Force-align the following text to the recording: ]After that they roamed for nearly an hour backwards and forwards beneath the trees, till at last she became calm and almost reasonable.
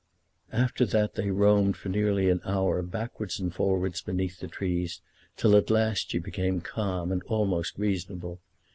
]After 0.51 0.83
that 0.87 1.13
they 1.13 1.29
roamed 1.29 1.77
for 1.77 1.89
nearly 1.89 2.27
an 2.27 2.41
hour 2.43 2.81
backwards 2.81 3.39
and 3.39 3.53
forwards 3.53 4.01
beneath 4.01 4.39
the 4.39 4.47
trees, 4.47 4.99
till 5.37 5.55
at 5.55 5.69
last 5.69 6.09
she 6.09 6.17
became 6.17 6.59
calm 6.59 7.11
and 7.11 7.21
almost 7.27 7.77
reasonable. 7.77 8.39